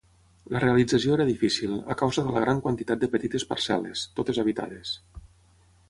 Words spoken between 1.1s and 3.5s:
era difícil, a causa de la gran quantitat de petites